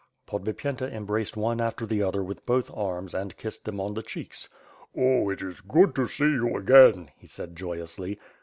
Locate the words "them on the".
3.65-4.01